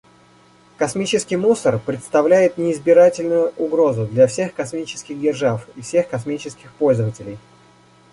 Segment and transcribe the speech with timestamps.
[0.79, 7.37] Космический мусор представляет неизбирательную угрозу для всех космических держав и всех космических пользователей.